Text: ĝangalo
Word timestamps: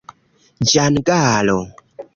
ĝangalo 0.71 1.59